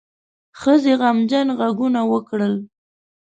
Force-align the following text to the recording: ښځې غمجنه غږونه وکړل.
ښځې 0.59 0.93
غمجنه 1.01 1.53
غږونه 1.59 2.01
وکړل. 2.11 2.53